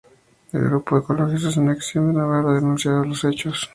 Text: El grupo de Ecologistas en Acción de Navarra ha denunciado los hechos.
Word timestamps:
El 0.51 0.63
grupo 0.63 0.95
de 0.95 1.01
Ecologistas 1.03 1.57
en 1.57 1.69
Acción 1.69 2.07
de 2.07 2.13
Navarra 2.17 2.53
ha 2.53 2.55
denunciado 2.55 3.05
los 3.05 3.23
hechos. 3.23 3.69